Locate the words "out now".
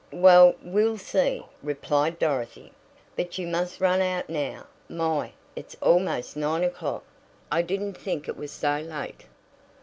4.01-4.65